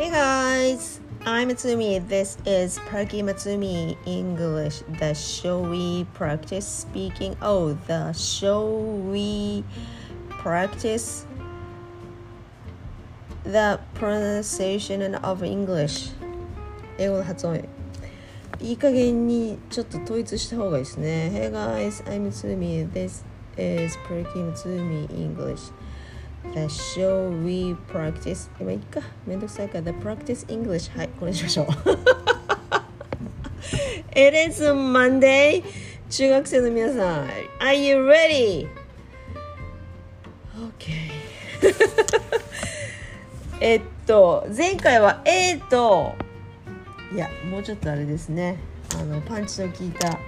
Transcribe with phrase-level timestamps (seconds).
[0.00, 2.00] Hey guys, I'm Matsumi.
[2.08, 7.36] This is Perky Matsumi English, the show we practice speaking.
[7.42, 8.64] Oh, the show
[9.10, 9.64] we
[10.30, 11.26] practice
[13.44, 16.12] the pronunciation of English.
[16.96, 17.68] 英語の発音。
[18.60, 21.30] いい加減にちょっと統一した方がいいですね。
[21.34, 22.90] Hey guys, I'm Matsumi.
[22.90, 23.24] This
[23.58, 25.70] is Perky Matsumi English.
[26.53, 29.83] The show we practice 今いいかめんどくさいから。
[29.83, 31.67] The practice English はいこれにしましょう。
[34.13, 35.63] It is Monday
[36.09, 37.29] 中学生の皆さん。
[37.59, 38.67] Are you ready?
[40.55, 41.11] OK
[43.61, 46.13] えっと前回は A と
[47.13, 48.57] いやもうちょっとあれですね。
[48.99, 50.19] あのパンチの効いた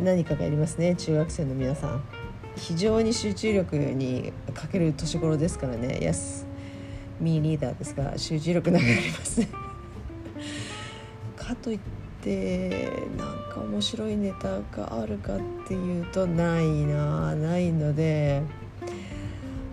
[0.00, 0.94] 何かがありますね。
[0.94, 2.17] 中学生の皆さん。
[2.58, 5.98] 非常に集中力にかける年頃ですからね。
[6.02, 6.46] Yes
[7.20, 9.40] ミーリーダーですが集中力なくなります
[11.36, 11.78] かといっ
[12.22, 18.42] てなんか面白いネタがあるかっていうとないなないので。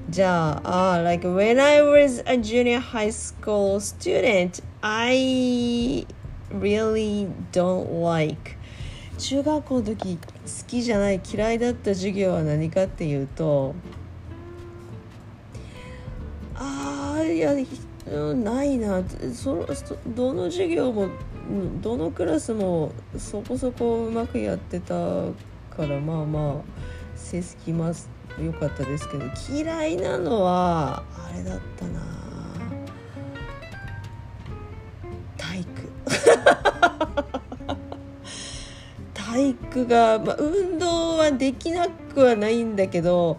[0.07, 6.05] じゃあ、uh, like when I was a junior high school student I
[6.51, 8.55] really don't like
[9.17, 10.19] 中学校の時
[10.67, 13.75] きじゃない嫌いだった授業は何かっていうと
[16.55, 17.53] ああいや、
[18.35, 19.03] ないな。
[19.33, 19.65] そ
[20.15, 21.09] どの授業も
[21.81, 25.33] どのクラスもそこそこうまくやってたか
[25.79, 26.53] らまあまあ
[27.15, 28.09] 成績ます
[28.41, 32.34] 良かったですけど嫌いなのはあれだったな。
[39.35, 43.37] 体育が、まあ、運動はできなくはないんだけど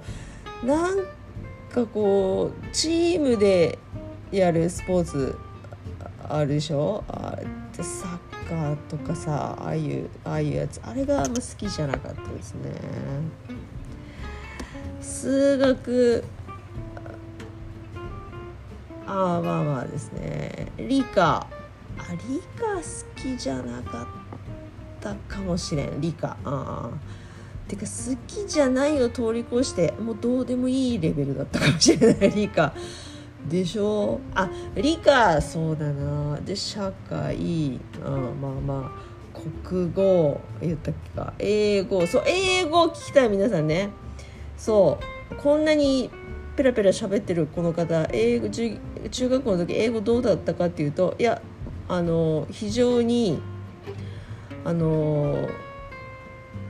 [0.62, 0.98] なん
[1.70, 3.78] かこうチームで
[4.30, 5.38] やるスポーツ
[6.28, 7.02] あるでしょ？
[7.08, 7.38] あ
[7.72, 10.82] サッカーとかさああいうああいうやつ。
[10.84, 12.72] あれがあんま好きじゃなかったですね。
[15.00, 16.24] 数学
[19.06, 20.72] ああまあまあですね。
[20.76, 21.46] 理科。
[21.98, 22.82] あ理科好
[23.18, 24.06] きじゃなかっ
[25.00, 26.36] たかもしれん理科。
[26.44, 26.90] あ
[27.68, 32.72] てか好きじゃないを通り越してもうどうでもいいレベルだったかもしれない理科。
[33.48, 34.20] でしょ？
[34.34, 36.40] あ理科そうだな。
[36.40, 37.80] で社会。
[38.04, 39.16] あまあまあ。
[39.62, 41.34] 国語言ったっけか。
[41.38, 42.06] 英語。
[42.06, 43.90] そう英語聞きたい皆さんね。
[44.56, 44.98] そ
[45.32, 45.36] う。
[45.36, 46.10] こんなに
[46.56, 48.78] ペラペラ喋ってるこの方英語中
[49.10, 51.42] 学校の時英語どうだったかっていうといや
[51.86, 53.38] あの非常に
[54.64, 55.48] あの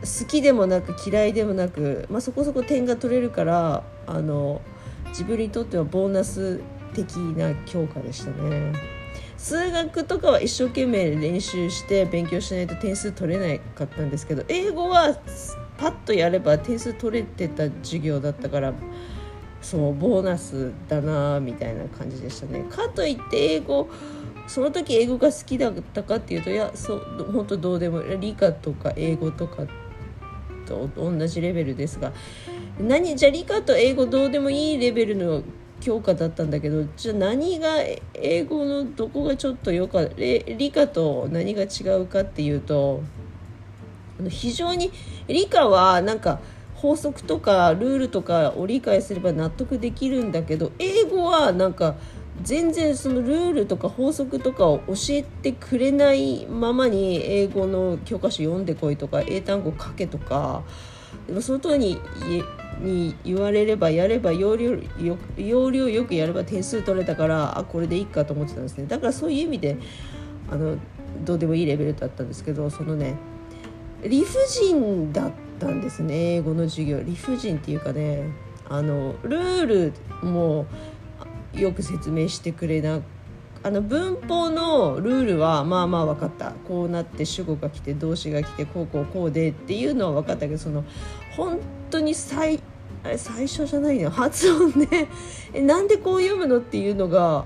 [0.02, 4.60] 好きでもなく嫌いでもなく、まあ、そこそこ点が取れるからあの
[5.08, 6.60] 自分にとってはボーナス
[6.94, 8.72] 的な教科でしたね。
[9.36, 15.14] 数学とかは一生懸命練習して勉強しないと点数取れなかったんですけど英語は
[15.76, 18.72] パッとやれば点数取れてた授業だったから
[19.60, 22.64] そうボーナスだなみたいな感じでしたね。
[22.70, 23.88] かといって英語
[24.46, 29.64] その時英語が好きだったかっていうといやそう本当どうでも理科とか英語とか
[30.66, 32.12] と同じレベルですが
[32.78, 35.42] 何じゃ理科と英語どうでもいいレベルの
[35.80, 37.68] 教科だったんだけどじゃあ何が
[38.14, 43.02] 英語のどこがちょっとよか理科と何が違うかっていうと
[44.28, 44.92] 非常に
[45.28, 46.40] 理科はなんか
[46.74, 51.96] 法則とかルールとかを理解すれば納得できるんだけど英語はなんか
[52.42, 60.62] 全然そのルールとか法則とかを教えてくれないままに英語の教科書読んでこいとか英単語書けとか
[61.40, 62.00] その通りに
[62.80, 68.86] に言われればやれば要領よ要領よくやれば点数取れたからあこれでいいかと思ってたんですね。
[68.86, 69.78] だからそういう意味で
[70.50, 70.76] あの
[71.24, 73.16] どうでもいいレベルだったんですけどそのね
[74.02, 77.00] 理不尽だったんですね英語の授業。
[77.00, 78.28] 理不尽っていうかね
[78.68, 80.66] あのルールも
[81.56, 83.00] よく説明してくれな
[83.62, 86.52] あの文法のルールはまあまあ分かった。
[86.68, 90.84] こうなって主語が来て動詞が来てこうこうこうでっていうのは分かったけどその
[91.36, 91.58] 本
[91.90, 92.60] 当に最
[93.16, 95.08] 最初じゃないの発音で
[95.52, 97.44] えなんでこう読むのっていうのが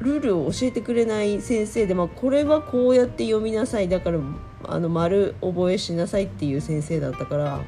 [0.00, 3.88] ルールを教えてくれない先生で、まあ、これはこうやって読みなさい。
[3.88, 4.18] だから
[4.64, 7.60] あの丸覚えしなさいっていう先生だったから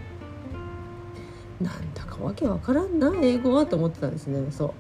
[1.61, 4.45] なんだかわけわからんな英語はと思ってたんですね。
[4.51, 4.71] そう。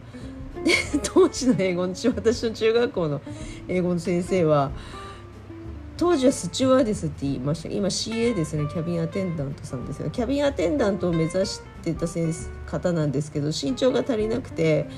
[1.03, 3.21] 当時の英語の私の中学校の
[3.69, 4.71] 英語の先生は
[5.97, 7.69] 当時はスチュワーデスって言いました。
[7.69, 8.67] 今 CA ですね。
[8.73, 10.09] キャビンアテンダントさんですよ。
[10.09, 14.89] キャビンアテンダントを目指してた先生方なんですけど身長が足りなくて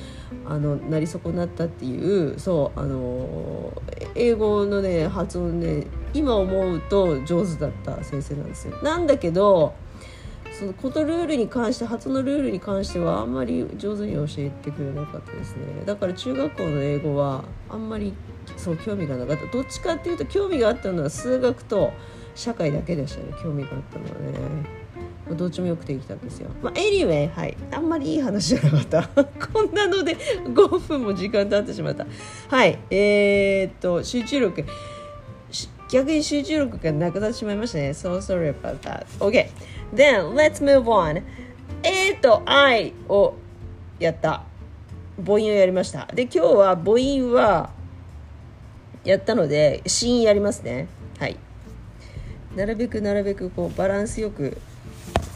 [0.46, 3.72] あのなり損なったっていうそうあの
[4.14, 8.76] 英語のね発音ね今思うと上手だった先生なんですよ。
[8.82, 9.74] なんだけど
[10.62, 15.84] そのことルールに関して発音のルールに関してはあんまり上手に教えてくれなかったですね。
[15.84, 18.14] だから中学校の英語はあんまり
[18.56, 19.46] そう興味がなかった。
[19.46, 21.92] どっちかっていうと興味があったのは数学と
[22.36, 23.34] 社会だけでしたね。
[23.42, 24.38] 興味があったのはね、
[25.26, 26.48] まあ、どっちもよくできたんですよ。
[26.62, 29.24] まあ anyway はいあんまりいい話じゃなかった。
[29.52, 32.06] こんなので5分も時間経ってしまった。
[32.48, 32.78] はい。
[32.88, 34.64] えー、っと集中力。
[35.92, 37.90] 逆に集中力がなくなってしまいましたね。
[37.90, 39.04] So sorry about that.
[39.18, 39.50] Okay.
[39.94, 41.22] Then let's move on.
[41.82, 43.34] A と I を
[43.98, 44.42] やった
[45.18, 46.06] 母音をやりました。
[46.14, 47.68] で今日は母音は
[49.04, 50.88] やったので子音やりますね。
[51.18, 51.36] はい。
[52.56, 54.56] なるべくなるべくこうバランスよく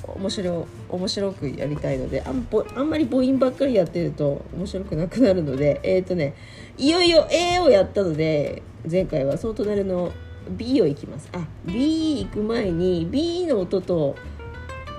[0.07, 6.35] 面白面白くやりたいのであんあんまり母音ばっかりやってると面白くなくなるのでえっ、ー、とね
[6.79, 10.13] いよいよ A をやったので前回はその隣の
[10.51, 11.29] B をいきます。
[11.33, 14.17] あ B 行く前に B の音と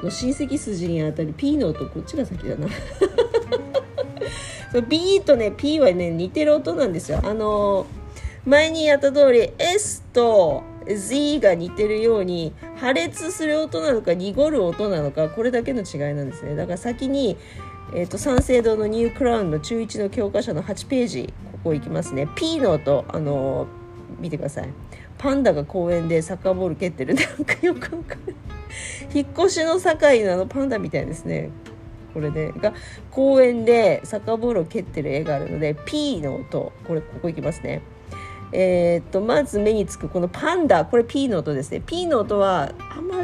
[0.03, 2.67] の親戚筋にあたり P の音こっちが先だな。
[4.71, 7.19] そう B とね P はね似てる音なんですよ。
[7.23, 7.85] あの
[8.45, 16.55] 前にやった通り S と Z が似てるように破裂する音なのか濁る音なのかこれだけの違いなんですね。
[16.55, 17.37] だから先に、
[17.93, 22.27] えーと、三省堂のニュークラウンの中1の教科書の8ページここ行きますね。
[22.35, 23.67] P の音あのー、
[24.19, 24.69] 見てください。
[25.17, 27.13] パンダが公園でサッカーボール蹴ってる。
[27.15, 28.35] なんかよくわかる
[29.13, 31.49] 引っ越しの境のあのパンダみたいですね。
[32.13, 32.73] これでが
[33.11, 36.71] 公園でサッカーボールを蹴ってる絵があるので P の音。
[36.87, 37.81] これここ行きますね。
[38.51, 40.85] えー、っとまず目につくこのパンダ。
[40.85, 41.81] これ P の音ですね。
[41.85, 43.15] P の音はあんま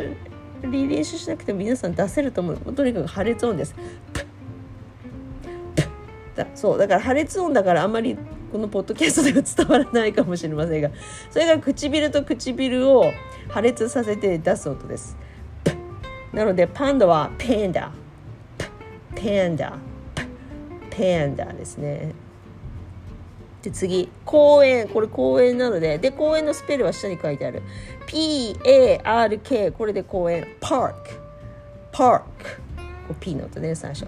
[0.70, 2.74] り練習しなくても皆さん出せると思う。
[2.74, 3.76] とにかく破裂音です。
[6.36, 6.78] だそう。
[6.78, 8.18] だから破裂音だからあんまり
[8.54, 10.92] このポッドキャストでは伝わらないかもしれませんが
[11.32, 13.12] それが唇と唇を
[13.50, 15.18] 破裂させて出す音です。
[16.32, 17.92] なのでパンダはペンダ
[19.16, 19.76] ペンダ
[20.92, 22.14] ペンダですね。
[23.64, 24.08] で次。
[24.24, 24.88] 公園。
[24.88, 27.64] これ公園なのでで公園のスペルは下に書いてある。
[28.06, 30.46] PARK これで公園。
[30.62, 30.94] Park
[31.92, 32.22] Park
[33.20, 34.06] P の音ね最初。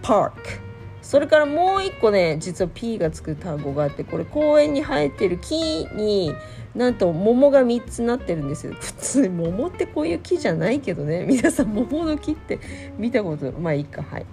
[0.00, 0.63] Park
[1.04, 5.54] それからもう一個ね実は P がつく単語があってこれ公園に生えてる木
[5.94, 6.34] に
[6.74, 8.72] なんと桃が3つなってるんですよ。
[8.80, 11.24] 普通桃ってこういう木じゃないけどね。
[11.28, 12.58] 皆さん桃の木って
[12.98, 14.02] 見たことまあいいか？
[14.02, 14.26] はい。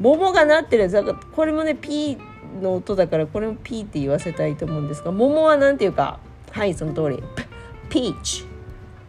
[0.00, 2.18] 桃がなってるだからこれもね P
[2.60, 6.18] の音だからこれも P って言わせたいと思うんですが桃は何ていうか？
[6.50, 7.22] はいその通り。
[7.88, 8.44] ピーチ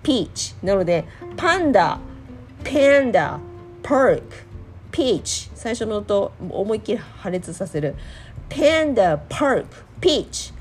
[0.03, 1.03] ピーチなので
[1.35, 1.97] パンダ。
[2.63, 2.69] パ
[3.01, 3.39] ンダ
[3.83, 4.23] パーク
[4.95, 7.95] peach 最初の音思いっきり破裂させる。
[8.47, 9.65] Panda park
[9.99, 10.53] peach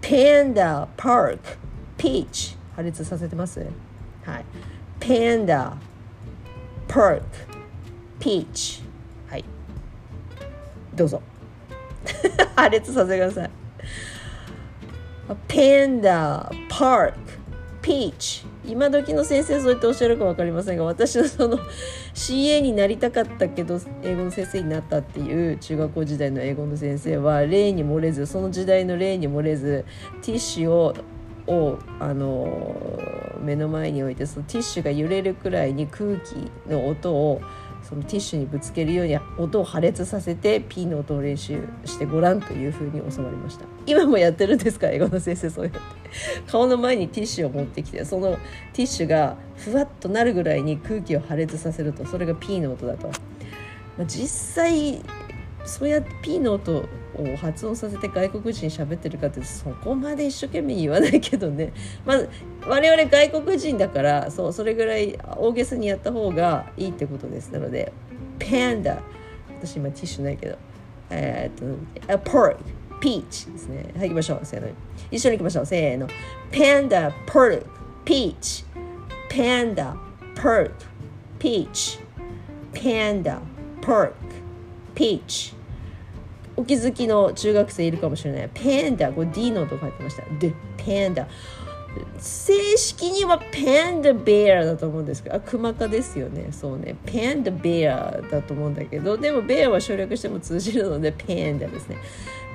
[0.00, 1.38] panda park
[1.98, 3.60] peach 破裂させてます？
[4.24, 4.44] はい。
[5.00, 5.74] Panda
[6.88, 7.22] park
[8.18, 8.82] peach
[9.28, 9.44] はい。
[10.94, 11.20] どうぞ。
[12.56, 13.50] 破裂させてください。
[15.46, 17.14] Panda park
[17.82, 21.58] peach 今時の先生そうやっておっしゃるか分かりませんが私のその
[22.14, 29.84] CA になりたかったけど英語の先生になったっていう中学校時代の英語の先生は例に漏れずその時代の例に漏れず
[30.22, 30.94] ティッシュを
[31.48, 33.00] をあの
[33.40, 37.42] 目の前に置いてそのティッシュが揺れるくらいに空気の音を
[37.92, 43.66] そのティッシュにぶつけるように音を破裂させて P の音を練習してごらんというふうに教わりました。
[43.84, 45.80] 今もやってるんですか英語の先生そうやって
[46.46, 48.38] 顔の前にティッシュを持ってきてその
[48.72, 55.02] ティッシュがふわっとなるぐらいに空気を破裂させるとそれが P の音だと、まあ、実際
[55.64, 61.72] そうやって P の音を発音させて外国人喋ってるかってそこまで一生懸命言わないけどね、
[62.04, 62.18] まあ、
[62.66, 67.50] 我々外国人だからそうそれぐらい大げさにやった方がいいってことです。
[67.50, 67.92] なので
[68.38, 69.02] パンダ
[69.60, 70.56] 私今ティッシュないけど。
[71.12, 72.56] えー、っと pork
[73.00, 73.92] peach ですね。
[73.96, 74.40] はい行きましょう。
[74.44, 74.68] せーの。
[75.10, 75.66] 一緒に行きましょう。
[75.66, 76.08] せーの。
[76.50, 77.64] パンダ pork
[78.04, 78.64] peach
[79.28, 79.96] パンダ
[80.34, 80.72] pork
[81.38, 82.00] peach
[82.72, 83.40] パンダ
[83.80, 84.12] pork
[84.94, 85.54] peach
[86.56, 88.48] お気づきの中学生いるかもしれない。
[88.48, 90.22] パンダこれ D の音書いてました。
[90.38, 91.26] でパンダ
[92.18, 95.36] 正式にはパンダベアだと思うんですけど。
[95.36, 96.48] あクマ科ですよね。
[96.50, 96.96] そうね。
[97.06, 99.16] パンダベアだと思うんだけど。
[99.16, 101.96] でもベアは省略しても通じるのでパンダですね。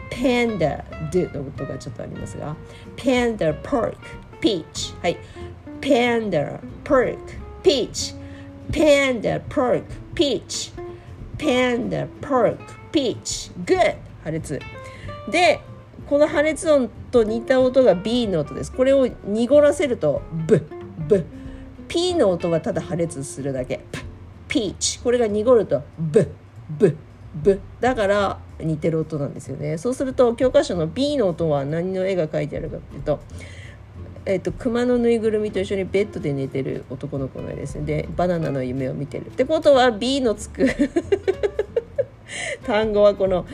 [0.10, 0.17] パ
[0.51, 2.56] ンダでの音がちょっとありますが。
[2.96, 3.98] パンダパーク
[4.41, 5.17] peach はい。
[5.79, 7.20] Panda perk
[7.62, 8.15] peach
[8.72, 9.84] panda perk
[10.15, 10.72] peach
[11.38, 12.58] panda perk
[12.91, 14.60] peach good 破裂。
[15.29, 15.60] で
[16.08, 18.72] この破裂音と似た音が B の音です。
[18.72, 20.65] これを濁らせるとブ
[21.08, 21.25] ブ。
[21.88, 23.82] P の音はただ破裂するだけ。
[24.48, 26.34] ピーチこれが濁るとブ
[26.70, 26.98] ブ
[27.36, 27.60] ブ。
[27.79, 29.77] だから似てる音なんですよね。
[29.77, 33.20] そうすると教科書の B の音は何の絵が描いてあるかっていうと
[34.29, 37.86] えーと、熊のぬいぐるみと一緒にベッドで寝てる男の子の絵ですね。
[37.86, 39.27] でバナナの夢を見てる。
[39.27, 40.67] ってことは B のつく
[42.67, 43.46] 単語はこの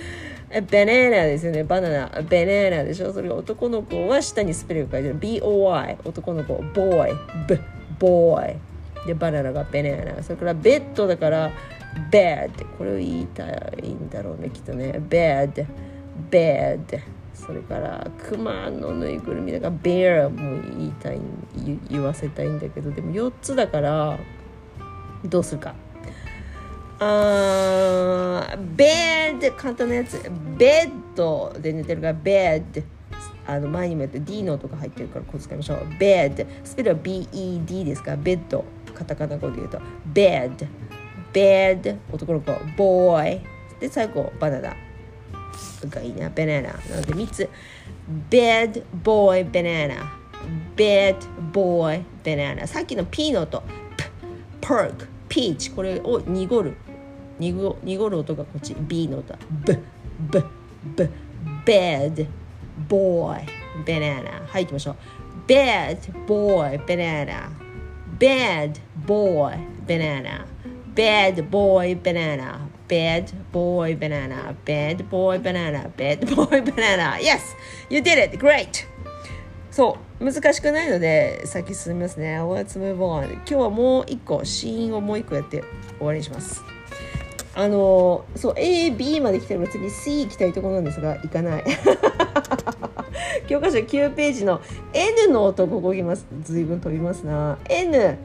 [0.50, 1.63] ベネーナですよね。
[1.63, 3.13] バナナベネーナでしょ。
[3.13, 5.20] それが男の子は下にスペルが書いてる。
[5.20, 7.18] BOY 男の子ボーイ。
[7.48, 7.60] ブ
[8.00, 8.58] ボーイ。
[9.06, 11.51] でバナナがベネーナそれからベッドだから
[12.10, 12.50] bed
[12.80, 13.44] これを言いた
[13.84, 15.00] いんだろうねきっとね。
[15.08, 15.68] bed
[16.32, 17.00] bed
[17.34, 21.20] それからクマのぬいぐるみだから bear も言いたい
[21.90, 24.18] 言わせたいんだけどでも4つだから
[25.25, 25.74] どうするか。
[27.00, 30.22] あーベッド簡単なやつ。
[30.58, 32.86] ベッドで寝てるからベッド。
[33.46, 35.80] あの前にもやって D の音が入ってるからこう使いましょう。
[36.00, 36.46] ベッド。
[36.63, 38.63] スペルは BED ですからベッド。
[38.94, 39.82] カタカナ語で言うと
[40.13, 40.66] ベッド。
[41.34, 41.98] ベッド。
[42.13, 43.42] 男の子ボーイ。
[43.80, 44.74] で最後バナナ。
[45.89, 47.50] がいいなバナナなので3つ
[48.29, 49.95] bed boy banana
[50.75, 51.17] bed
[51.51, 53.63] boy banana さっきの P の音
[54.62, 56.75] perk peach これを濁る
[57.39, 59.77] 濁濁る音がこっち B の音 B
[60.31, 60.43] B
[60.95, 61.10] B
[61.65, 62.27] bed
[62.88, 63.41] boy
[63.86, 64.95] banana はい行きましょう
[65.48, 67.50] bed boy banana
[68.19, 69.57] bed boy
[69.88, 70.45] banana
[70.95, 77.18] bed boy banana bed boy banana bed boy banana bed boy banana.
[77.20, 77.56] Yes
[77.90, 78.38] you did it.
[78.38, 78.88] Great.
[79.72, 82.40] そう難しくないので先進みますね。
[82.40, 83.34] Let's move on.
[83.34, 85.63] 今日はもう一個シーンをもう一個やって
[85.98, 86.63] 終わりにします。
[87.56, 91.63] あのそう AB まで来てる次 C 行きたいところなんですが行かない。
[93.48, 94.62] 教科書9ページの
[94.94, 96.25] N の音ここ行きます。
[96.44, 97.58] 随分飛びますな。
[97.70, 98.18] N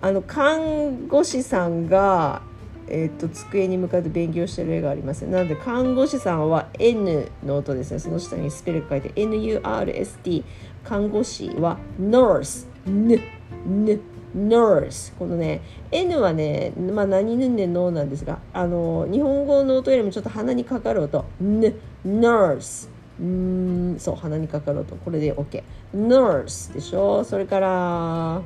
[0.00, 2.42] あの看護師さんが
[2.88, 5.26] えーと、机に向かって勉強してる絵があります。
[5.26, 7.98] なので看護師さんは N の音ですね。
[7.98, 10.44] その下にスペル書いて NURST
[10.84, 13.20] 看護師は nurse N
[13.66, 14.00] N
[14.36, 21.24] nurse このね N はね、まあ、何ぬんねんのなんですがあの日本語の音よりもちょっと鼻にかかる音。
[21.40, 21.74] N
[22.06, 22.88] nurse
[23.18, 24.94] うんそう鼻にかかる音。
[24.96, 25.62] これで OK
[25.94, 27.24] nurse でしょ？
[27.24, 28.42] それから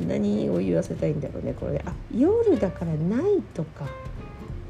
[0.00, 1.82] 何を言わせたいんだろうねこれ。
[1.84, 3.86] あ夜だからナイトか。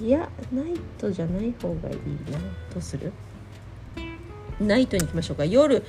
[0.01, 1.97] いやナイトじゃない方がいい
[2.31, 2.39] な。
[2.73, 3.13] どうする？
[4.61, 5.45] ナイトに行きましょうか。
[5.45, 5.83] 夜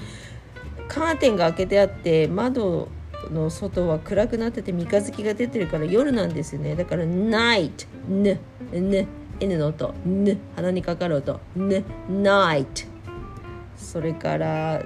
[0.87, 2.89] カーテンが開けてあって窓
[3.31, 6.75] の外は暗くなってて三日月が出てるから夜なんですよね。
[6.75, 8.39] だからナイトね
[8.71, 9.07] ね
[9.39, 9.93] N の音。
[10.05, 11.39] ね鼻にかかる音。
[11.55, 12.83] ねナイト
[13.75, 14.83] それから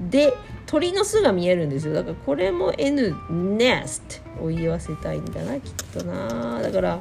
[0.00, 0.34] で
[0.66, 1.94] 鳥の巣が見えるんですよ。
[1.94, 6.60] だからこれも N nest を言わせたいんだなきっとな。
[6.60, 7.00] だから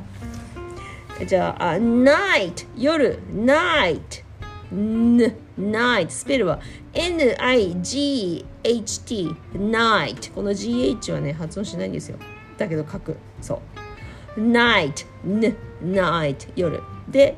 [1.28, 4.24] じゃああ night 夜 night
[4.72, 6.60] n night スペルは
[6.94, 8.44] NIGHT
[9.54, 12.18] night この GH はね発音しないんですよ。
[12.58, 13.18] だけど書く。
[13.42, 13.62] そ
[14.38, 14.42] う。
[14.42, 16.82] night n night 夜。
[17.08, 17.36] で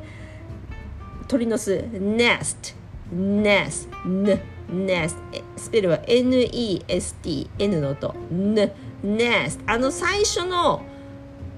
[1.27, 1.85] 鳥の巣。
[1.93, 2.75] nest
[3.13, 5.15] nest n nest
[5.55, 8.15] スペルは nest n の音。
[8.31, 8.71] N
[9.03, 10.81] nest あの最初の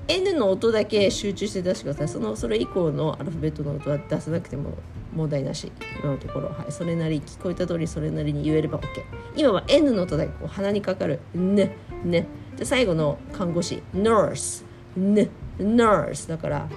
[0.07, 2.07] N の音だけ集中して出してください。
[2.07, 4.73] そのそれ以降のアルファベットの音は出さなくても
[5.13, 8.85] 問題なし今のところ、はい、それなり聞こえた通りそれなりに言えれば OK
[9.35, 11.19] 今は N の音だけこう鼻にかかる。
[11.33, 13.83] ねねで最後の看護師。
[13.93, 14.65] Nurse
[14.97, 16.69] ね nurse だから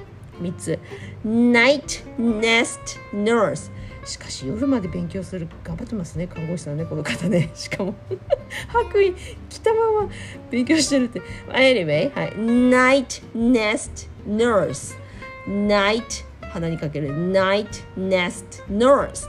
[0.43, 0.79] 3つ
[1.25, 2.79] night nest
[3.13, 3.71] nurse
[4.05, 7.95] しかし夜まで勉強する頑張ってますね看護師さんねこの方ねしかも
[8.69, 9.15] 白衣
[9.49, 10.09] 着たまま
[10.51, 14.97] 勉強してるって anyway はい night nest nurse
[15.47, 19.29] night 鼻にかける night nest nurse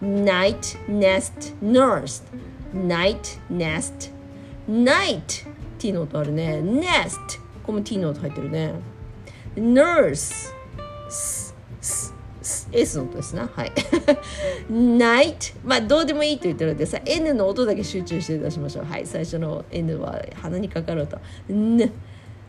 [0.00, 2.22] night nest nurse
[2.72, 4.12] night nest
[4.68, 5.46] night
[5.78, 7.18] T の音あるね nest
[7.62, 8.72] ここも T の音入ってるね
[9.56, 10.52] nurse
[12.72, 13.46] S の音ですな。
[13.46, 13.72] はい。
[14.70, 15.54] night。
[15.62, 18.84] まあ、どうでもいいと言ってるのでさ、N の音だけ集中して出しましょう。
[18.84, 19.06] はい。
[19.06, 21.18] 最初の N は鼻にかかる音。
[21.50, 21.92] n、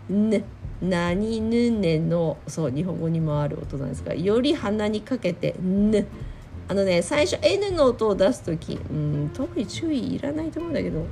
[0.09, 0.43] n、
[0.81, 6.07] 何ぬねの、そう、日本語にもある音なんですが、より鼻にかけて、n、
[6.67, 11.05] あのね最初 N の音を出す時うん特に注意いらないと思うんだけど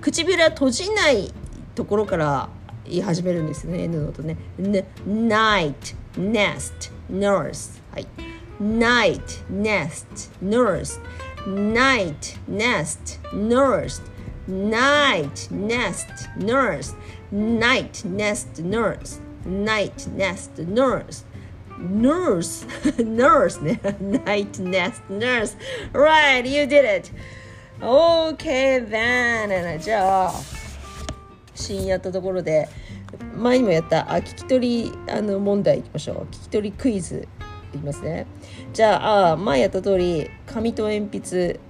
[0.00, 1.32] 唇は閉じない
[1.74, 2.48] ところから
[2.85, 4.37] 言い始めるんですね N の音ね。
[4.59, 8.07] night, nest, nurse はい
[8.61, 10.99] night, nest, nurse
[11.45, 14.01] night, nest, nurse
[14.47, 16.07] night, nest,
[16.37, 16.95] nurse
[17.31, 21.25] night, nest, nurse night, nest, nurse
[21.79, 22.65] nurse
[22.99, 25.55] nurse ね night nest nurse
[25.93, 27.11] right you did it
[27.81, 30.54] okay then じゃあ
[31.56, 32.68] シーンやったところで
[33.36, 36.16] 前にもやったあ聞き取りあの問題いきましょう。
[36.30, 37.28] 聞き取りクイズ
[37.74, 38.26] いきますね。
[38.72, 41.60] じゃああ前やった通り紙と鉛筆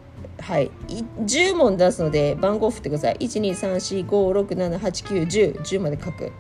[0.41, 0.71] はい。
[0.89, 3.17] 10問出すので番号振ってください。
[3.21, 6.33] 1234567891010 10まで書く。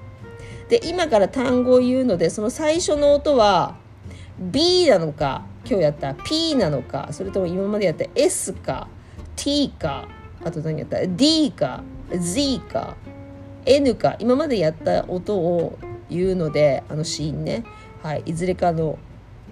[0.68, 3.76] で今から単語を言うのでその最初の音は
[4.38, 8.88] B なのか今日やった P なのかそれとも今までやった S か
[9.36, 10.08] T か
[10.44, 12.96] あと何やった D か Z か。
[13.66, 17.64] N か今までやった音を言うのであのシーンね、
[18.02, 18.98] はい、いずれかの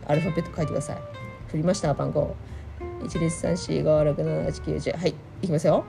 [0.06, 0.98] アルファベット書いてください。
[1.48, 2.34] 振りました番号。
[3.02, 5.84] 12345678910はいいきますよ。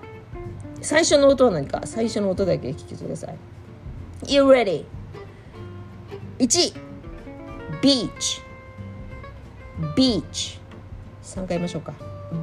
[0.82, 1.82] 最初の音は何か？
[1.86, 3.38] 最初の音だけ聞きてください。
[4.27, 4.86] You ready?
[6.39, 6.75] 1
[7.82, 8.41] Beach
[9.96, 10.60] Beach
[11.24, 11.94] 3回言いましょうか。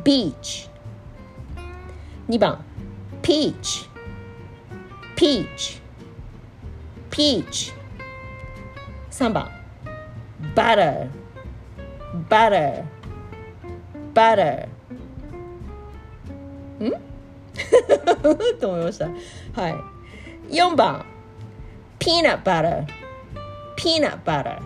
[0.04, 0.70] Beach
[2.28, 2.64] 2番
[3.22, 3.90] Peach
[5.22, 5.78] Peach
[7.08, 7.72] Peach
[9.08, 9.48] 3番
[10.52, 11.08] Butter
[12.28, 12.84] Butter
[14.12, 14.66] Butter
[16.80, 16.90] ん
[18.58, 21.06] と思いましたはい4番
[22.00, 22.84] Peanut Butter
[23.76, 24.60] Peanut Butter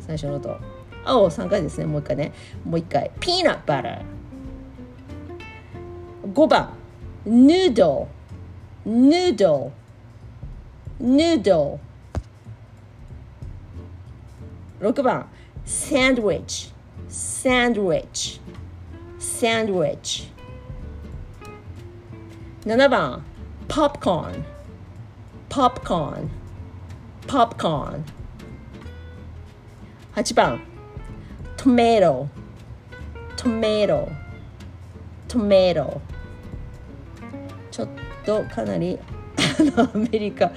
[0.00, 0.58] 最初の音
[1.04, 2.32] 青3回ですねもう一回ね
[2.64, 4.02] もう一回 Peanut Butter
[6.34, 6.70] 5番
[7.24, 8.08] Noodle
[8.84, 9.83] Noodle
[11.00, 11.80] Noodle
[14.80, 15.26] 6番
[15.64, 16.70] Sandwich
[17.08, 18.40] Sandwich
[19.18, 20.28] Sandwich
[22.64, 23.22] 7番
[23.68, 24.44] Popcorn
[25.48, 26.30] Popcorn
[27.26, 28.04] Popcorn
[30.14, 30.60] 8番
[31.56, 32.28] Tomato
[33.36, 34.08] Tomato
[35.28, 36.00] Tomato
[37.70, 37.88] ちょっ
[38.24, 38.98] とかなり
[39.60, 40.52] のアメリカ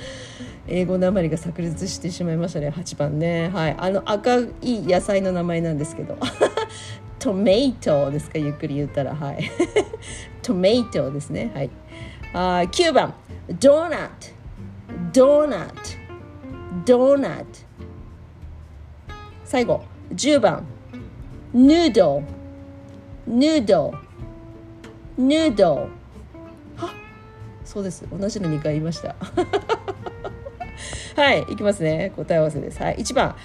[0.67, 2.69] 英語なまりが炸裂してしまいましたね。
[2.69, 3.49] 8番ね。
[3.49, 3.75] はい。
[3.77, 6.17] あの赤い野菜の名前なんですけど。
[7.19, 8.37] トメイトですか？
[8.37, 9.15] ゆっくり言ったら。
[9.15, 9.49] はい。
[10.41, 11.51] トメイトですね。
[11.53, 11.69] はい。
[12.33, 13.13] あ9番
[13.59, 14.13] ドーナット
[15.13, 15.73] ドーナット
[16.85, 17.45] ドーナット
[19.43, 19.83] 最後。
[20.13, 20.65] 10番。
[21.53, 22.21] ヌード
[23.25, 23.93] ヌード
[25.17, 25.89] ヌード
[27.77, 28.03] そうです。
[28.11, 29.15] 同じの2回言いました。
[31.15, 32.11] はいいきますね。
[32.15, 32.81] 答え合わせです。
[32.81, 33.35] はい1番。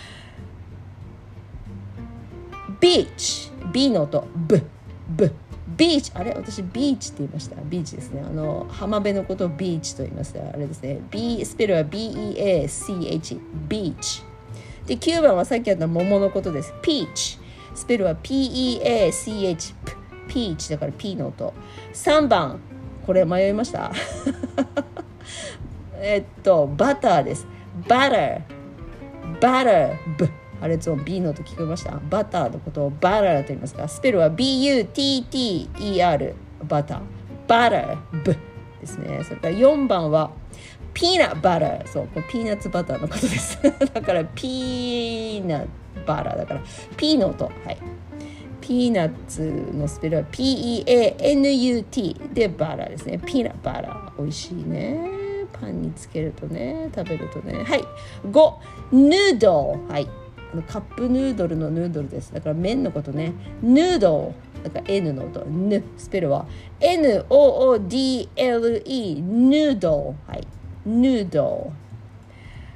[2.80, 3.50] ビーチ。
[3.74, 4.26] B の音。
[4.34, 4.62] ブ。
[5.10, 5.30] ブ。
[5.76, 6.12] ビーチ。
[6.14, 6.32] あれ？
[6.32, 7.56] 私ビーチって言いました。
[7.62, 8.22] ビーチですね。
[8.26, 10.34] あの浜辺のことをビーチと言います。
[10.40, 11.02] あれですね。
[11.10, 14.22] B スペルは BEACH ビーチ。
[14.86, 16.72] で9番はさっきやった桃のことです。
[16.80, 17.38] ピーチ。
[17.74, 19.74] スペルは PEACH
[20.26, 20.70] ピーチ。
[20.70, 21.52] だから P の音。
[21.92, 22.58] 3番。
[23.06, 23.90] これ迷いました？
[26.00, 27.46] えっとバターです。
[27.88, 28.40] バター。
[29.40, 29.96] バター。
[30.18, 30.28] ブ。
[30.60, 31.98] 破裂音 B の音聞こえました？
[32.08, 33.88] バターのことをバターと言いますか？
[33.88, 36.34] スペルは BUTTER
[36.68, 37.00] バター。
[37.48, 37.96] バター。
[38.24, 38.36] ブ。
[38.80, 39.20] ですね。
[39.24, 40.30] それから4番は
[40.94, 41.86] ピーナッバター。
[41.88, 42.06] そう。
[42.08, 43.58] これピーナッツバターのことです。
[43.92, 45.66] だからピーナッ
[46.06, 46.60] バターだから。
[46.96, 47.46] P の音。
[47.46, 47.78] はい。
[48.62, 49.42] ピーナッツ
[49.74, 50.84] のスペルは PEANUT
[52.32, 53.18] でバラですね。
[53.18, 55.10] ピーナッバラ美味しいね。
[55.52, 57.64] パンにつけるとね食べるとね。
[57.64, 57.84] はい。
[58.24, 58.54] 5
[58.92, 59.92] ヌードル。
[59.92, 60.08] はい。
[60.68, 62.32] カップヌードルのヌードルです。
[62.32, 63.32] だから麺のことね。
[63.62, 64.70] ヌードル。
[64.70, 65.44] だか N の音。
[65.44, 66.46] ヌスペルは
[66.80, 68.28] NOODLE
[69.22, 70.32] ヌードル。
[70.32, 70.46] はい。
[70.86, 71.81] ヌードル。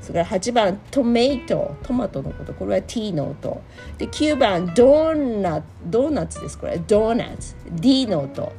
[0.00, 2.52] それから8番トメイトトマトのこと。
[2.54, 3.62] これは T の音。
[3.98, 6.58] で9番ドーナドーナツです。
[6.58, 8.52] これドーナツ D の音。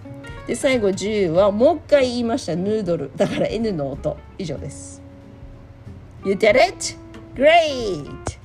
[0.48, 2.56] で最後10はもう一回言いました。
[2.56, 3.12] ヌードル。
[3.16, 4.16] だから N の音。
[4.38, 5.03] 以上です。
[6.26, 6.96] You did it?
[7.36, 8.40] Great!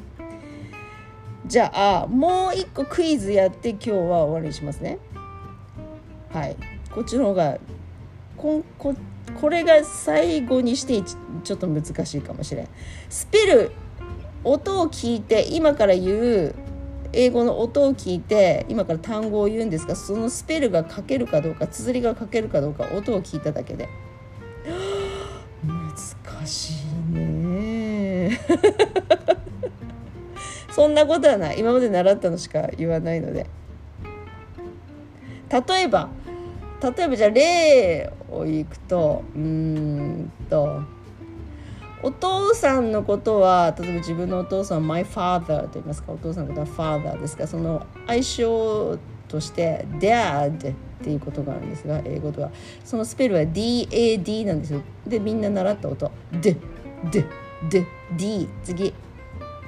[1.47, 1.71] じゃ
[2.03, 4.99] あもう一個クイズやって今日は終わりにしますね。
[6.33, 6.57] はい。
[6.91, 7.59] こっちの方が
[8.37, 8.97] ここ
[9.41, 12.69] これが最後にしてちょっと難しいかもしれん。
[13.09, 13.71] スペル
[14.43, 16.55] 音を聞いて今から言う
[17.13, 23.89] 英語の音を聞いて今から単語を言うんですがそのスペルが書けるかどうか綴りが書けるかどうか音を聞いただけで。
[25.65, 26.73] 難し
[27.13, 27.48] いね。
[30.71, 31.59] そんなことはない。
[31.59, 33.47] 今まで習ったのしか言わないので。
[35.51, 36.11] 例えば
[36.83, 40.83] 例えばじゃあ例をいくとうんと
[42.03, 46.13] お父さんのことは例えば自分のお父さんは my father と言いますか。
[46.13, 52.51] お父さんのことは father ですがその愛称として dad っていうことがあるんですが英語では。
[52.85, 54.83] そのスペルは DAD なんですよ。
[55.07, 56.13] でみんな習った音。
[56.41, 56.57] D
[57.11, 57.25] D
[57.71, 58.95] D D 次。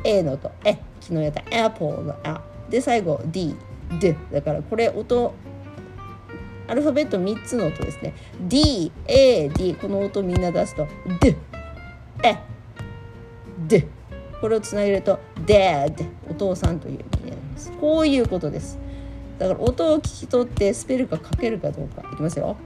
[0.04, 0.50] A の音。
[0.64, 1.66] え昨日やった。
[1.66, 2.42] Apple のあ。
[2.68, 3.54] で最後 D
[4.00, 5.34] D だからこれ音。
[6.68, 8.14] アルファベット3つの音ですね。
[8.40, 10.86] D A D この音みんな出すと
[11.20, 11.36] D
[12.22, 12.38] え。
[13.66, 13.84] D
[14.40, 17.72] これをつなげると Dad お父さんという意味になります。
[17.72, 18.78] こういうことです。
[19.38, 22.56] だから音を聞き取ってスペルが書けるかどうかいきますよ。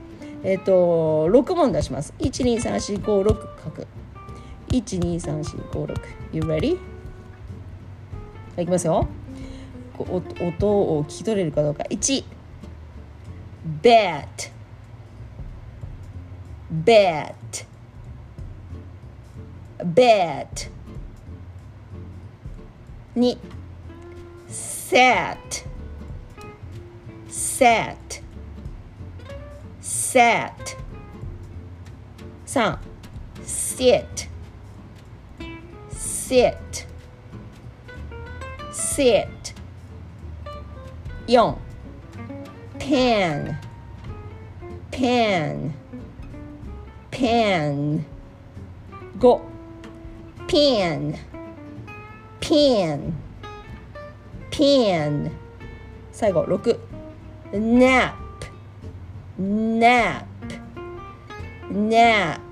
[0.43, 2.13] えっ、ー、と6問出します。
[2.19, 3.25] 123456
[3.63, 3.87] 書く。
[4.81, 5.95] 123456
[6.33, 6.77] You ready?
[8.57, 9.07] いきますよ
[9.97, 12.23] 音を聞き取れるかどうか1
[13.81, 14.51] bat
[16.71, 17.35] bat
[19.79, 20.69] bat
[23.15, 23.37] 2
[24.47, 25.65] sat
[27.29, 28.21] sat
[29.81, 30.77] sat
[32.45, 32.77] 3
[33.43, 34.24] sit
[36.27, 36.87] sit.
[38.71, 39.53] Sit.
[41.27, 41.57] 4
[42.79, 43.57] pan.
[44.91, 45.73] Pan.
[47.11, 48.05] Pan.
[49.19, 49.41] 5
[50.47, 51.15] pen
[52.39, 53.13] pen
[54.49, 55.31] pen
[56.11, 56.79] 最後6
[57.53, 58.15] nap.
[59.37, 60.25] Nap.
[61.69, 62.44] Nap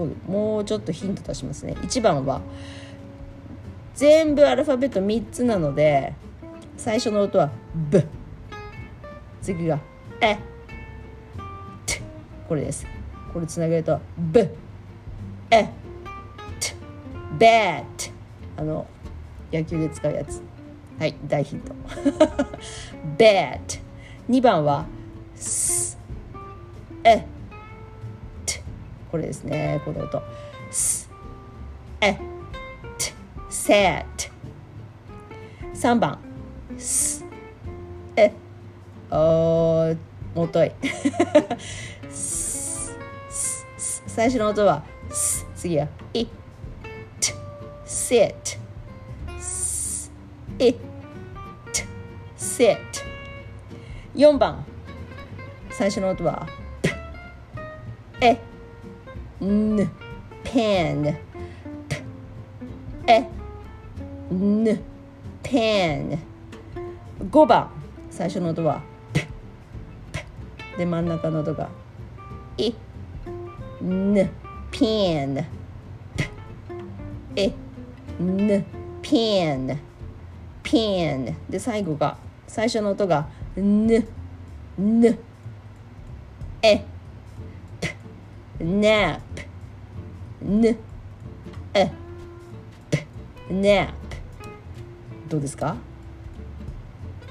[0.00, 1.74] こうもうちょっとヒント出しますね。
[1.82, 2.40] 1番は
[3.94, 6.14] 全部アルファベット3つなので
[6.78, 7.50] 最初の音は
[7.90, 8.02] 「ブ」
[9.42, 9.78] 次が
[10.22, 10.38] 「え」
[11.84, 12.00] 「t」
[12.48, 12.86] これです。
[13.34, 14.40] これつなげると「ブ」
[15.50, 15.68] 「え」
[16.58, 16.74] 「t」
[17.38, 17.84] 「bad」
[18.56, 18.86] あの
[19.52, 20.42] 野球で使うやつ。
[20.98, 21.74] はい大ヒント。
[23.18, 23.60] bad
[24.30, 24.86] 2番は
[25.34, 25.98] す。
[27.04, 27.26] え。
[29.10, 29.82] これですね。
[29.84, 30.22] この音。
[30.70, 31.10] す
[32.00, 32.16] え
[32.96, 33.12] t
[33.50, 34.04] sad
[35.74, 36.18] 3番。
[36.78, 37.24] す
[38.16, 38.32] え
[39.10, 39.94] お
[40.34, 40.70] もとい。
[44.06, 46.28] 最初の音はす次はいっ
[47.86, 48.58] sit
[50.58, 50.78] it
[52.36, 52.76] sit
[54.14, 54.64] 4番。
[55.70, 56.46] 最初の音は
[58.20, 58.49] え
[59.44, 59.90] ん
[60.44, 61.16] pen.
[63.06, 63.28] えん
[65.42, 66.18] pen.
[67.30, 67.70] 5番
[68.10, 68.82] 最初の音は
[70.76, 71.68] で真ん中の音が
[72.56, 72.74] いん
[74.70, 75.44] pen.
[77.36, 77.54] えん
[79.02, 79.78] pen.
[80.62, 81.34] Pen.
[81.48, 83.26] で最後が最初の音が
[83.56, 84.06] ぬ
[84.78, 85.18] ぬ
[86.62, 86.84] え
[88.60, 89.20] nap.
[90.42, 90.76] ぬ
[91.74, 91.90] え
[93.50, 93.92] nap.
[95.28, 95.76] どうですか？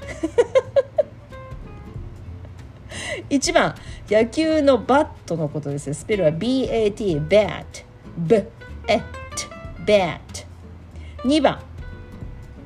[3.30, 3.74] 1番
[4.10, 5.92] 野球のバットのことです。
[5.94, 7.64] スペルは BAT bat
[8.16, 8.36] b
[8.88, 9.04] a t
[9.86, 10.18] bat.
[11.24, 11.60] 2番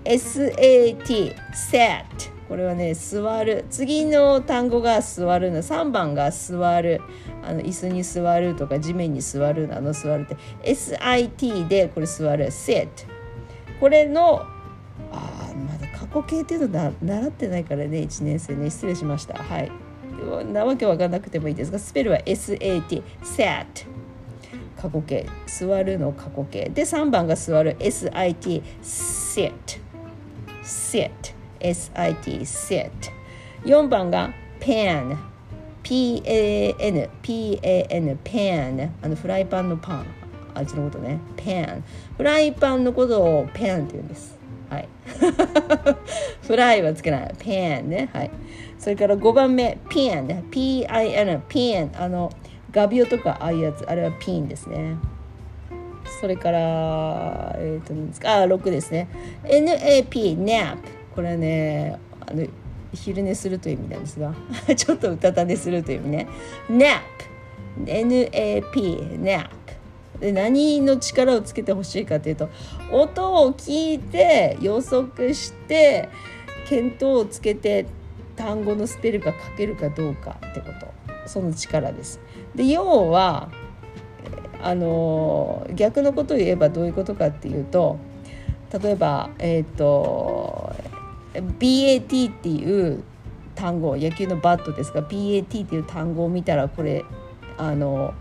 [0.05, 2.05] SAT sat.
[2.49, 3.65] これはね座る。
[3.71, 5.59] 次の単語が座るの。
[5.59, 7.01] 3番が座る。
[7.43, 10.37] あの椅子に座るとか地面に座るあの座るって。
[10.63, 12.47] SIT でこれ座る。
[12.47, 12.89] sit
[13.81, 14.43] これの
[15.11, 18.71] あまだ過去形っていうの習ってないからね1年生ね。
[18.71, 19.43] 失礼しました。
[19.43, 19.73] はい。
[20.53, 23.67] なわけわかんなくてもいいですがスペルは SAT sat
[24.81, 25.27] 過去形。
[25.47, 26.13] 座るの。
[26.13, 26.69] 過去形。
[26.69, 27.77] で3番が座る。
[27.79, 29.53] SIT sit
[30.63, 31.11] sit
[31.73, 32.91] sit sit
[33.65, 35.17] 4番が pan.
[35.83, 38.91] Pan pan pan.
[39.03, 40.07] あのフライパンのパン。
[40.55, 41.19] あっちのことね。
[41.37, 41.83] pan.
[42.17, 44.39] フライパンのことを pan って言うんです。
[44.71, 44.89] はい。
[46.47, 47.35] フライはつけない。
[47.39, 48.09] pan ね。
[48.13, 48.31] はい。
[48.79, 52.31] それから5番目 pin p-i-n pin あの
[52.71, 53.85] 画鋲とかああいうやつ。
[53.89, 54.97] あれはピンですね。
[56.21, 58.43] それからえっ、ー、と何ですか？
[58.43, 59.09] あ6ですね。
[59.45, 60.79] NAP nap
[61.15, 62.47] これはねあの
[62.93, 64.35] 昼寝するという意味なんですが
[64.75, 66.27] ちょっとうたた寝するという意味ね。
[66.71, 67.01] nap
[67.85, 69.49] NAP nap
[70.21, 72.49] で何の力をつけてほしいかというと
[72.93, 76.09] 音を聞いて予測して
[76.71, 77.87] 見当をつけて
[78.37, 80.95] 単語のスペルが書けるかどうかってこと。
[81.27, 82.21] その力です。
[82.55, 83.51] で要は
[84.63, 87.99] あの逆のことを言えばどういうことかっていうと
[88.83, 90.75] 例えばえっ、ー、と
[91.35, 93.03] BAT っていう
[93.55, 97.05] 単語野球のバットですが BAT っていう単語を見たらこれ
[97.57, 98.15] あの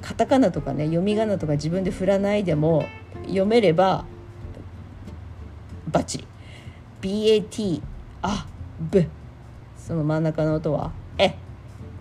[0.00, 2.84] カタカナとかね読み仮名とか自分で振らないでも
[3.22, 4.04] 読めれば
[5.88, 6.26] バチリ。
[7.00, 7.82] BAT
[8.22, 8.46] あ
[8.80, 9.06] ブ
[9.76, 11.36] その真ん中の音はえ。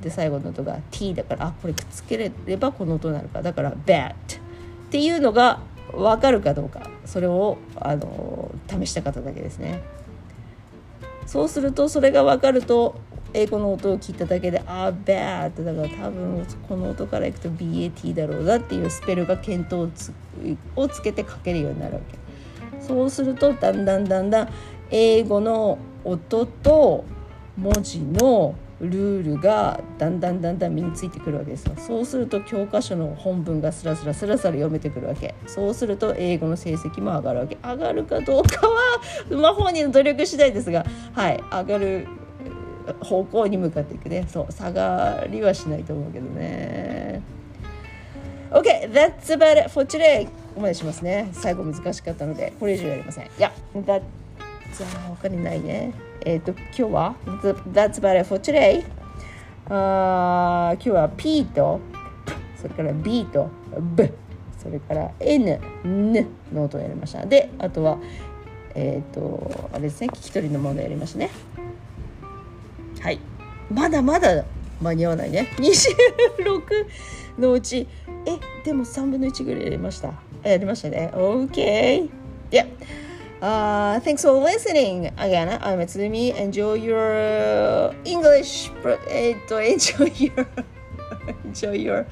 [0.02, 3.42] で最後の音が T だからあこれくっつければこの音になるか。
[3.42, 4.14] だから BAT っ
[4.90, 5.62] ていうのが
[5.94, 6.90] 分かるかどうか。
[7.06, 9.82] それをあの試した方だけですね。
[11.26, 12.96] そうするとそれが分かると
[13.34, 20.14] 英語の音を聞いただけで「あーべー」って」だから多分この音からいくと BAT だろうなっていうスペルが見当をつ
[20.76, 22.24] をつけて書けるようになるわけ。
[22.80, 24.50] そうするとだんだんだんだん
[24.92, 27.06] 英語の音と
[27.58, 31.74] 文字のルールがだんだんだんだん身についてくるわけですよ。
[31.78, 35.36] そうすると教科書の本文がスラスラスラスラ読めてくるわけ。
[35.48, 37.58] そうすると英語の成績も上がるわけ。
[37.64, 39.00] 上がるかどうかは
[39.32, 42.08] まあ本人の努力次第ですがはい上がる
[43.00, 44.26] 方向に向かっていくね。
[44.28, 47.22] そう下がりはしないと思うけどね。
[48.52, 50.26] OK that's about it for today.
[50.26, 51.30] ここまでしますね。
[51.32, 53.26] 最後難しかったのでこれ以上やりません。
[53.26, 53.54] いや
[54.74, 55.94] that's 他にないね。
[56.26, 57.16] えっ、ー、と今日は
[57.72, 58.84] ？That's about it for today.
[59.70, 61.80] あ今日は P と。
[62.58, 63.50] それから B と。
[63.96, 64.10] B
[64.58, 67.26] それから N、N の音をやりました。
[67.26, 67.98] であとは
[68.74, 71.30] えっ、ー、とあれですね聞き取りのものやりましたね。
[73.02, 73.20] はい。
[73.72, 74.44] まだまだ
[74.82, 75.50] 間に合わないね。
[75.58, 76.88] 26
[77.40, 77.88] のうち。
[78.26, 80.14] えでも3分の1ぐらいやりました。
[80.44, 81.12] やりましたね。
[81.14, 82.10] OK
[82.50, 83.03] で、yeah.
[83.43, 85.59] Uh, thanks for listening again.
[85.63, 86.35] I'm Tsumi.
[86.35, 90.47] Enjoy your English, but えっと enjoy your
[91.45, 92.07] enjoy your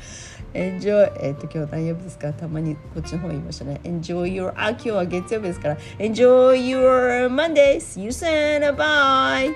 [0.55, 9.53] enjoy えっと今日何曜日ですかたまにこっちの方言いましたね enjoy your あ今日は月曜日ですから enjoy your Monday see you soon bye